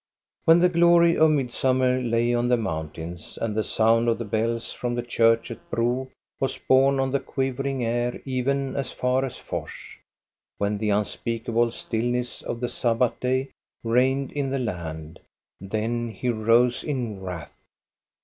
When 0.45 0.57
the 0.57 0.67
glory 0.67 1.15
of 1.15 1.29
midsummer 1.29 2.01
lay 2.01 2.33
on 2.33 2.47
the 2.47 2.57
moun 2.57 2.89
tains 2.89 3.37
and 3.37 3.53
the 3.55 3.63
sound 3.63 4.07
of 4.07 4.17
the 4.17 4.25
bells 4.25 4.73
from 4.73 4.95
the 4.95 5.03
church 5.03 5.51
at 5.51 5.59
Bro 5.69 6.09
was 6.39 6.57
borne 6.57 6.99
on 6.99 7.11
the 7.11 7.19
quivering 7.19 7.85
air 7.85 8.19
even 8.25 8.75
as 8.75 8.91
far 8.91 9.23
as 9.23 9.37
Fors, 9.37 9.69
when 10.57 10.79
the 10.79 10.89
unspeakable 10.89 11.69
stillness 11.69 12.41
of 12.41 12.61
the 12.61 12.67
Sabbath 12.67 13.19
day 13.19 13.49
reigned 13.83 14.31
in 14.31 14.49
the 14.49 14.57
land, 14.57 15.19
then 15.59 16.09
he 16.09 16.29
rose 16.29 16.83
in 16.83 17.21
wrath. 17.21 17.53